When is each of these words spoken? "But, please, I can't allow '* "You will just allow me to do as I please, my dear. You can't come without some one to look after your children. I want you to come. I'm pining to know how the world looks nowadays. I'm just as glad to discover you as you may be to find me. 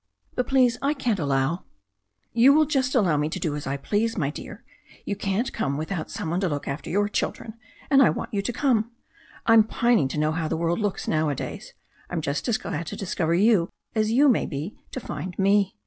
"But, 0.33 0.47
please, 0.47 0.79
I 0.81 0.95
can't 0.95 1.19
allow 1.19 1.63
'* 1.97 2.03
"You 2.33 2.53
will 2.53 2.65
just 2.65 2.95
allow 2.95 3.17
me 3.17 3.29
to 3.29 3.39
do 3.39 3.55
as 3.55 3.67
I 3.67 3.77
please, 3.77 4.17
my 4.17 4.31
dear. 4.31 4.63
You 5.05 5.15
can't 5.15 5.53
come 5.53 5.77
without 5.77 6.09
some 6.09 6.31
one 6.31 6.39
to 6.39 6.49
look 6.49 6.67
after 6.67 6.89
your 6.89 7.07
children. 7.07 7.53
I 7.91 8.09
want 8.09 8.33
you 8.33 8.41
to 8.41 8.51
come. 8.51 8.89
I'm 9.45 9.63
pining 9.63 10.07
to 10.07 10.17
know 10.19 10.31
how 10.31 10.47
the 10.47 10.57
world 10.57 10.79
looks 10.79 11.07
nowadays. 11.07 11.73
I'm 12.09 12.21
just 12.21 12.47
as 12.47 12.57
glad 12.57 12.87
to 12.87 12.95
discover 12.95 13.35
you 13.35 13.69
as 13.93 14.11
you 14.11 14.27
may 14.27 14.47
be 14.47 14.75
to 14.89 14.99
find 14.99 15.37
me. 15.37 15.75